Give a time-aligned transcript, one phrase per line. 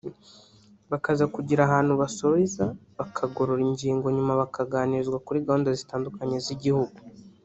[0.91, 2.65] bakaza kugira ahantu basoreza
[2.97, 6.97] bakagorora ingingo nyuma bakaganirizwa kuri gahunda zitandukanye z’igihugu